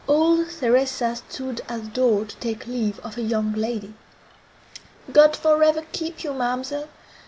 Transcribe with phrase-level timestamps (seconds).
[0.07, 3.93] Old Theresa stood at the door to take leave of her young lady.
[5.13, 6.87] "God for ever keep you, ma'amselle!"